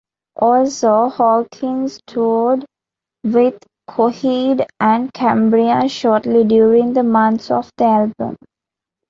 [0.37, 2.65] Also, Hawkins toured
[3.23, 8.35] with Coheed and Cambria shortly during the months of the album.